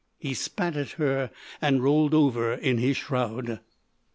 [0.17, 1.29] —"He spat at her
[1.61, 3.59] and rolled over in his shroud.